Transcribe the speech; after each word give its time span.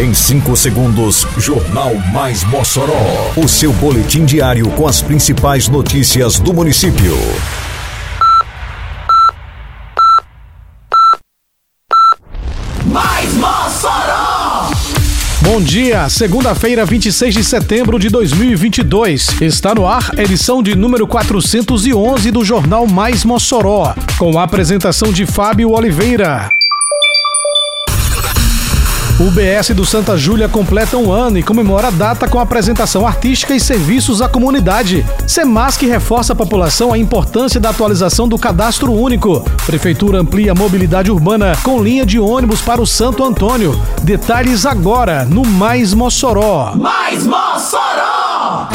Em 0.00 0.14
5 0.14 0.56
segundos, 0.56 1.26
Jornal 1.36 1.94
Mais 2.10 2.42
Mossoró. 2.44 3.34
O 3.36 3.46
seu 3.46 3.70
boletim 3.70 4.24
diário 4.24 4.66
com 4.70 4.88
as 4.88 5.02
principais 5.02 5.68
notícias 5.68 6.40
do 6.40 6.54
município. 6.54 7.14
Mais 12.86 13.34
Mossoró! 13.34 14.70
Bom 15.42 15.60
dia, 15.60 16.08
segunda-feira, 16.08 16.86
26 16.86 17.34
de 17.34 17.44
setembro 17.44 17.98
de 17.98 18.08
2022. 18.08 19.42
Está 19.42 19.74
no 19.74 19.86
ar 19.86 20.18
edição 20.18 20.62
de 20.62 20.74
número 20.74 21.06
411 21.06 22.30
do 22.30 22.42
Jornal 22.42 22.86
Mais 22.86 23.22
Mossoró, 23.22 23.94
com 24.18 24.38
a 24.38 24.44
apresentação 24.44 25.12
de 25.12 25.26
Fábio 25.26 25.72
Oliveira. 25.72 26.50
O 29.20 29.30
BS 29.30 29.74
do 29.74 29.84
Santa 29.84 30.16
Júlia 30.16 30.48
completa 30.48 30.96
um 30.96 31.12
ano 31.12 31.36
e 31.36 31.42
comemora 31.42 31.88
a 31.88 31.90
data 31.90 32.26
com 32.26 32.38
apresentação 32.38 33.06
artística 33.06 33.54
e 33.54 33.60
serviços 33.60 34.22
à 34.22 34.30
comunidade. 34.30 35.04
Semasc 35.26 35.82
reforça 35.82 36.32
a 36.32 36.36
população 36.36 36.90
a 36.90 36.96
importância 36.96 37.60
da 37.60 37.68
atualização 37.68 38.26
do 38.26 38.38
cadastro 38.38 38.90
único. 38.90 39.44
Prefeitura 39.66 40.20
amplia 40.20 40.52
a 40.52 40.54
mobilidade 40.54 41.10
urbana 41.10 41.52
com 41.62 41.82
linha 41.82 42.06
de 42.06 42.18
ônibus 42.18 42.62
para 42.62 42.80
o 42.80 42.86
Santo 42.86 43.22
Antônio. 43.22 43.78
Detalhes 44.02 44.64
agora 44.64 45.26
no 45.26 45.44
Mais 45.44 45.92
Mossoró. 45.92 46.72
Mais 46.74 47.26
Mossoró! 47.26 48.68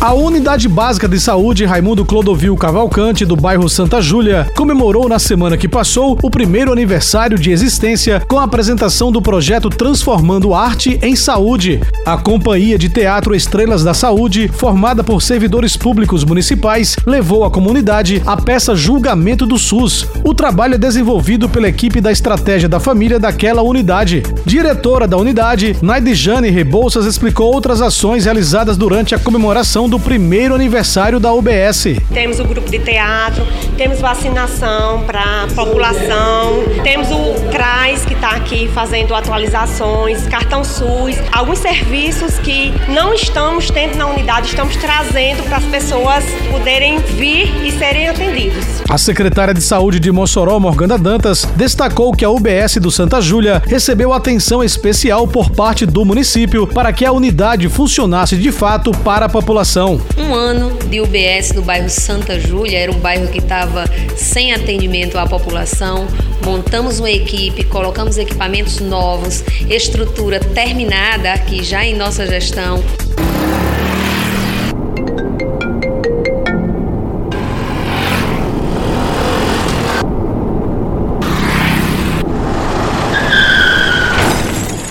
A 0.00 0.14
Unidade 0.14 0.66
Básica 0.66 1.06
de 1.06 1.20
Saúde 1.20 1.66
Raimundo 1.66 2.06
Clodovil 2.06 2.56
Cavalcante, 2.56 3.26
do 3.26 3.36
bairro 3.36 3.68
Santa 3.68 4.00
Júlia, 4.00 4.50
comemorou 4.56 5.06
na 5.06 5.18
semana 5.18 5.58
que 5.58 5.68
passou 5.68 6.18
o 6.22 6.30
primeiro 6.30 6.72
aniversário 6.72 7.38
de 7.38 7.50
existência 7.50 8.22
com 8.26 8.38
a 8.38 8.44
apresentação 8.44 9.12
do 9.12 9.20
projeto 9.20 9.68
Transformando 9.68 10.54
Arte 10.54 10.98
em 11.02 11.14
Saúde. 11.14 11.82
A 12.06 12.16
Companhia 12.16 12.78
de 12.78 12.88
Teatro 12.88 13.34
Estrelas 13.34 13.84
da 13.84 13.92
Saúde, 13.92 14.48
formada 14.48 15.04
por 15.04 15.20
servidores 15.20 15.76
públicos 15.76 16.24
municipais, 16.24 16.96
levou 17.04 17.44
à 17.44 17.50
comunidade 17.50 18.22
a 18.24 18.38
peça 18.38 18.74
Julgamento 18.74 19.44
do 19.44 19.58
SUS. 19.58 20.06
O 20.24 20.32
trabalho 20.32 20.76
é 20.76 20.78
desenvolvido 20.78 21.46
pela 21.46 21.68
equipe 21.68 22.00
da 22.00 22.10
Estratégia 22.10 22.70
da 22.70 22.80
Família 22.80 23.20
daquela 23.20 23.60
unidade. 23.60 24.22
Diretora 24.46 25.06
da 25.06 25.18
unidade, 25.18 25.76
Naidjane 25.82 26.48
Rebouças, 26.48 27.04
explicou 27.04 27.52
outras 27.52 27.82
ações 27.82 28.24
realizadas 28.24 28.78
durante 28.78 29.14
a 29.14 29.18
comemoração 29.18 29.89
do 29.90 29.98
primeiro 29.98 30.54
aniversário 30.54 31.18
da 31.18 31.32
UBS. 31.32 31.96
Temos 32.14 32.38
o 32.38 32.44
grupo 32.44 32.70
de 32.70 32.78
teatro, 32.78 33.44
temos 33.76 34.00
vacinação 34.00 35.02
para 35.04 35.44
a 35.44 35.46
população, 35.48 36.62
temos 36.84 37.08
o 37.10 37.34
CRAS 37.50 38.04
que 38.04 38.14
está 38.14 38.30
aqui 38.30 38.68
fazendo 38.68 39.14
atualizações, 39.14 40.26
cartão 40.28 40.62
SUS, 40.62 41.16
alguns 41.32 41.58
serviços 41.58 42.38
que 42.38 42.72
não 42.88 43.12
estamos 43.12 43.68
tendo 43.68 43.96
na 43.96 44.06
unidade, 44.06 44.48
estamos 44.48 44.76
trazendo 44.76 45.42
para 45.42 45.56
as 45.56 45.64
pessoas 45.64 46.24
poderem 46.52 46.98
vir 47.00 47.66
e 47.66 47.72
serem 47.72 48.08
atendidos. 48.08 48.64
A 48.88 48.96
secretária 48.96 49.52
de 49.52 49.60
Saúde 49.60 49.98
de 49.98 50.12
Mossoró, 50.12 50.60
Morgana 50.60 50.96
Dantas, 50.96 51.44
destacou 51.56 52.12
que 52.12 52.24
a 52.24 52.30
UBS 52.30 52.76
do 52.80 52.90
Santa 52.90 53.20
Júlia 53.20 53.60
recebeu 53.66 54.12
atenção 54.12 54.62
especial 54.62 55.26
por 55.26 55.50
parte 55.50 55.84
do 55.84 56.04
município 56.04 56.66
para 56.66 56.92
que 56.92 57.04
a 57.04 57.12
unidade 57.12 57.68
funcionasse 57.68 58.36
de 58.36 58.52
fato 58.52 58.92
para 58.92 59.26
a 59.26 59.28
população. 59.28 59.79
Um 60.18 60.34
ano 60.34 60.76
de 60.90 61.00
UBS 61.00 61.54
no 61.54 61.62
bairro 61.62 61.88
Santa 61.88 62.38
Júlia, 62.38 62.80
era 62.80 62.92
um 62.92 62.98
bairro 62.98 63.28
que 63.28 63.38
estava 63.38 63.86
sem 64.14 64.52
atendimento 64.52 65.16
à 65.16 65.26
população. 65.26 66.06
Montamos 66.44 66.98
uma 66.98 67.10
equipe, 67.10 67.64
colocamos 67.64 68.18
equipamentos 68.18 68.78
novos, 68.78 69.42
estrutura 69.70 70.38
terminada 70.38 71.32
aqui 71.32 71.64
já 71.64 71.82
em 71.82 71.96
nossa 71.96 72.26
gestão. 72.26 72.84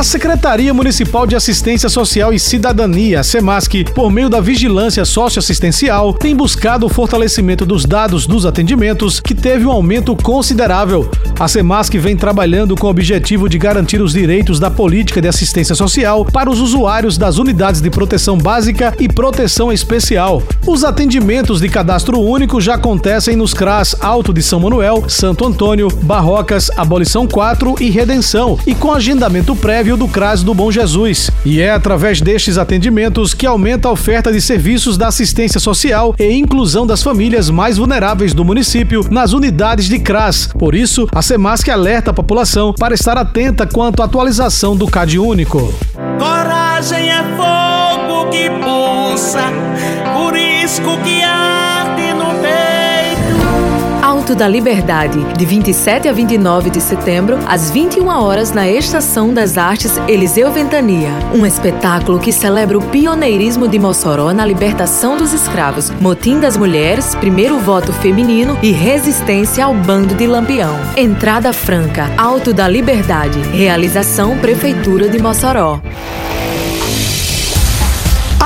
A 0.00 0.02
Secretaria 0.02 0.72
Municipal 0.72 1.26
de 1.26 1.36
Assistência 1.36 1.86
Social 1.90 2.32
e 2.32 2.38
Cidadania, 2.38 3.22
SEMASC, 3.22 3.84
por 3.94 4.10
meio 4.10 4.30
da 4.30 4.40
vigilância 4.40 5.04
socioassistencial, 5.04 6.14
tem 6.14 6.34
buscado 6.34 6.86
o 6.86 6.88
fortalecimento 6.88 7.66
dos 7.66 7.84
dados 7.84 8.26
dos 8.26 8.46
atendimentos, 8.46 9.20
que 9.20 9.34
teve 9.34 9.66
um 9.66 9.70
aumento 9.70 10.16
considerável. 10.16 11.10
A 11.38 11.46
SEMASC 11.46 11.98
vem 11.98 12.16
trabalhando 12.16 12.74
com 12.76 12.86
o 12.86 12.90
objetivo 12.90 13.46
de 13.46 13.58
garantir 13.58 14.00
os 14.00 14.14
direitos 14.14 14.58
da 14.58 14.70
política 14.70 15.20
de 15.20 15.28
assistência 15.28 15.74
social 15.74 16.24
para 16.24 16.48
os 16.48 16.60
usuários 16.60 17.18
das 17.18 17.36
unidades 17.36 17.82
de 17.82 17.90
proteção 17.90 18.38
básica 18.38 18.94
e 18.98 19.06
proteção 19.06 19.70
especial. 19.70 20.42
Os 20.66 20.82
atendimentos 20.82 21.60
de 21.60 21.68
cadastro 21.68 22.18
único 22.18 22.58
já 22.58 22.76
acontecem 22.76 23.36
nos 23.36 23.52
CRAS 23.52 23.94
Alto 24.00 24.32
de 24.32 24.42
São 24.42 24.60
Manuel, 24.60 25.04
Santo 25.10 25.44
Antônio, 25.44 25.88
Barrocas, 26.02 26.70
Abolição 26.74 27.26
4 27.26 27.74
e 27.80 27.90
Redenção, 27.90 28.58
e 28.66 28.74
com 28.74 28.90
agendamento 28.92 29.54
prévio 29.54 29.89
do 29.96 30.08
CRAS 30.08 30.42
do 30.42 30.54
Bom 30.54 30.70
Jesus. 30.70 31.30
E 31.44 31.60
é 31.60 31.70
através 31.70 32.20
destes 32.20 32.58
atendimentos 32.58 33.34
que 33.34 33.46
aumenta 33.46 33.88
a 33.88 33.92
oferta 33.92 34.32
de 34.32 34.40
serviços 34.40 34.96
da 34.96 35.08
assistência 35.08 35.60
social 35.60 36.14
e 36.18 36.32
inclusão 36.32 36.86
das 36.86 37.02
famílias 37.02 37.50
mais 37.50 37.76
vulneráveis 37.76 38.34
do 38.34 38.44
município 38.44 39.06
nas 39.10 39.32
unidades 39.32 39.88
de 39.88 39.98
CRAS. 39.98 40.48
Por 40.58 40.74
isso, 40.74 41.08
a 41.12 41.22
SEMASC 41.22 41.68
alerta 41.68 42.10
a 42.10 42.14
população 42.14 42.72
para 42.72 42.94
estar 42.94 43.16
atenta 43.16 43.66
quanto 43.66 44.02
à 44.02 44.04
atualização 44.04 44.76
do 44.76 44.86
CAD 44.86 45.18
único. 45.18 45.74
Coragem 46.18 47.08
é 47.08 47.22
fogo 47.36 48.30
que 48.30 48.50
pulsa, 48.50 49.44
por 50.14 50.36
isso 50.36 50.80
que 50.82 50.96
peito. 51.04 51.59
Alto 54.30 54.38
da 54.38 54.46
Liberdade, 54.46 55.18
de 55.36 55.44
27 55.44 56.08
a 56.08 56.12
29 56.12 56.70
de 56.70 56.80
setembro, 56.80 57.36
às 57.48 57.68
21 57.68 58.06
horas 58.06 58.52
na 58.52 58.68
Estação 58.68 59.34
das 59.34 59.58
Artes 59.58 59.98
Eliseu 60.06 60.52
Ventania. 60.52 61.10
Um 61.34 61.44
espetáculo 61.44 62.20
que 62.20 62.30
celebra 62.30 62.78
o 62.78 62.82
pioneirismo 62.90 63.66
de 63.66 63.76
Mossoró 63.76 64.32
na 64.32 64.46
libertação 64.46 65.16
dos 65.16 65.32
escravos, 65.32 65.90
motim 66.00 66.38
das 66.38 66.56
mulheres, 66.56 67.12
primeiro 67.16 67.58
voto 67.58 67.92
feminino 67.94 68.56
e 68.62 68.70
resistência 68.70 69.64
ao 69.64 69.74
bando 69.74 70.14
de 70.14 70.28
Lampião. 70.28 70.78
Entrada 70.96 71.52
franca, 71.52 72.08
Alto 72.16 72.54
da 72.54 72.68
Liberdade. 72.68 73.40
Realização 73.52 74.38
Prefeitura 74.38 75.08
de 75.08 75.18
Mossoró. 75.20 75.80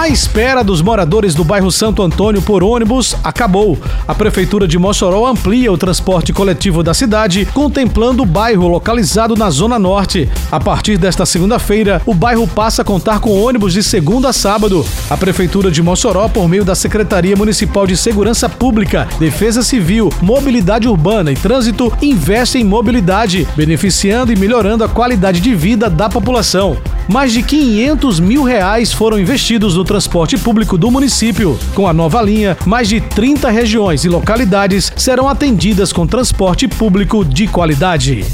A 0.05 0.09
espera 0.11 0.63
dos 0.63 0.83
moradores 0.83 1.35
do 1.35 1.43
bairro 1.43 1.73
Santo 1.73 2.03
Antônio 2.03 2.43
por 2.43 2.63
ônibus 2.63 3.17
acabou. 3.25 3.79
A 4.07 4.15
Prefeitura 4.15 4.69
de 4.69 4.79
Mossoró 4.79 5.27
amplia 5.27 5.73
o 5.73 5.79
transporte 5.79 6.31
coletivo 6.31 6.83
da 6.83 6.93
cidade, 6.93 7.49
contemplando 7.55 8.23
o 8.23 8.27
bairro 8.27 8.69
localizado 8.69 9.35
na 9.35 9.49
Zona 9.49 9.79
Norte. 9.79 10.29
A 10.53 10.61
partir 10.61 10.99
desta 10.99 11.25
segunda-feira, 11.25 12.03
o 12.05 12.13
bairro 12.13 12.47
passa 12.47 12.83
a 12.83 12.85
contar 12.85 13.19
com 13.19 13.43
ônibus 13.43 13.73
de 13.73 13.83
segunda 13.83 14.29
a 14.29 14.33
sábado. 14.35 14.85
A 15.09 15.17
Prefeitura 15.17 15.71
de 15.71 15.81
Mossoró, 15.83 16.29
por 16.29 16.47
meio 16.51 16.67
da 16.67 16.75
Secretaria 16.75 17.35
Municipal 17.35 17.87
de 17.87 17.97
Segurança 17.97 18.47
Pública, 18.47 19.09
Defesa 19.19 19.63
Civil, 19.63 20.13
Mobilidade 20.21 20.87
Urbana 20.87 21.33
e 21.33 21.35
Trânsito, 21.35 21.91
investe 22.03 22.59
em 22.59 22.65
mobilidade, 22.65 23.49
beneficiando 23.57 24.31
e 24.31 24.37
melhorando 24.37 24.85
a 24.85 24.89
qualidade 24.89 25.41
de 25.41 25.55
vida 25.55 25.89
da 25.89 26.11
população. 26.11 26.77
Mais 27.09 27.33
de 27.33 27.43
500 27.43 28.21
mil 28.21 28.43
reais 28.43 28.93
foram 28.93 29.19
investidos 29.19 29.77
no 29.77 29.85
transporte 29.85 30.39
público 30.39 30.79
do 30.79 30.91
município. 30.91 31.59
Com 31.75 31.87
a 31.87 31.93
nova 31.93 32.23
linha, 32.23 32.57
mais 32.65 32.89
de 32.89 33.01
30 33.01 33.51
regiões 33.51 34.05
e 34.05 34.09
localidades 34.09 34.93
serão 34.97 35.29
atendidas 35.29 35.93
com 35.93 36.07
transporte 36.07 36.67
público 36.67 37.25
de 37.25 37.47
qualidade. 37.47 38.25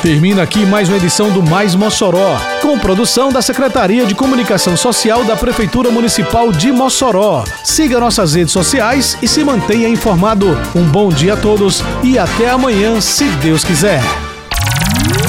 Termina 0.00 0.42
aqui 0.42 0.64
mais 0.64 0.88
uma 0.88 0.96
edição 0.96 1.28
do 1.30 1.42
Mais 1.42 1.74
Mossoró, 1.74 2.40
com 2.62 2.78
produção 2.78 3.32
da 3.32 3.42
Secretaria 3.42 4.06
de 4.06 4.14
Comunicação 4.14 4.76
Social 4.76 5.24
da 5.24 5.34
Prefeitura 5.34 5.90
Municipal 5.90 6.52
de 6.52 6.70
Mossoró. 6.70 7.44
Siga 7.64 7.98
nossas 7.98 8.34
redes 8.34 8.52
sociais 8.52 9.18
e 9.20 9.26
se 9.26 9.42
mantenha 9.42 9.88
informado. 9.88 10.56
Um 10.74 10.84
bom 10.84 11.08
dia 11.08 11.34
a 11.34 11.36
todos 11.36 11.82
e 12.04 12.16
até 12.16 12.48
amanhã, 12.48 13.00
se 13.00 13.24
Deus 13.42 13.64
quiser. 13.64 14.00